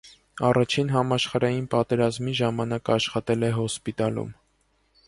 Առաջին 0.47 0.87
համաշխարհային 0.93 1.67
պատերազմի 1.75 2.35
ժամանակ 2.41 2.93
աշխատել 2.99 3.47
է 3.51 3.55
հոսպիտալում։ 3.61 4.35